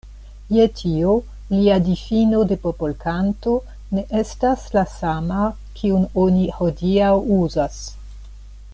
[0.55, 1.11] Je tio
[1.51, 3.53] lia difino de popolkanto
[3.97, 5.45] ne estas la sama,
[5.81, 7.81] kiun oni hodiaŭ uzas.